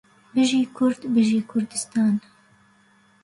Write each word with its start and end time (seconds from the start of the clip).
بژی 0.33 0.61
کورد 0.75 1.01
بژی 1.13 1.41
کوردستان 1.49 2.13